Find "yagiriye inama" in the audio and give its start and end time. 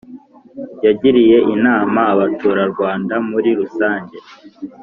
0.85-1.99